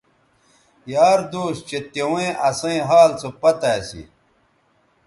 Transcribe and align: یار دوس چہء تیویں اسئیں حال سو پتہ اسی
یار 0.93 1.19
دوس 1.31 1.57
چہء 1.67 1.81
تیویں 1.91 2.31
اسئیں 2.47 2.81
حال 2.89 3.11
سو 3.21 3.29
پتہ 3.41 3.69
اسی 3.79 4.01